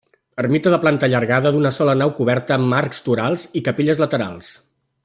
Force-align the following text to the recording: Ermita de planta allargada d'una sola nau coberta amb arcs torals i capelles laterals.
Ermita 0.43 0.71
de 0.73 0.79
planta 0.85 1.05
allargada 1.09 1.51
d'una 1.57 1.73
sola 1.75 1.95
nau 2.01 2.15
coberta 2.21 2.57
amb 2.59 2.79
arcs 2.81 3.07
torals 3.11 3.47
i 3.61 3.65
capelles 3.71 4.07
laterals. 4.07 4.53